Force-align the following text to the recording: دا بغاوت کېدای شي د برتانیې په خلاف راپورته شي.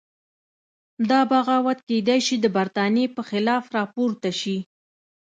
دا 1.09 1.19
بغاوت 1.31 1.79
کېدای 1.89 2.19
شي 2.27 2.35
د 2.39 2.45
برتانیې 2.57 3.07
په 3.15 3.21
خلاف 3.29 3.63
راپورته 3.77 4.29
شي. 4.41 4.57